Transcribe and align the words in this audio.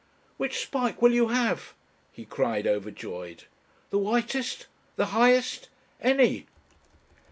"Which 0.37 0.57
spike 0.57 0.99
will 1.03 1.11
you 1.13 1.27
have?" 1.27 1.75
he 2.11 2.25
cried, 2.25 2.65
overjoyed. 2.65 3.43
"The 3.91 3.99
whitest? 3.99 4.65
The 4.95 5.05
highest? 5.13 5.69
Any!" 6.01 6.47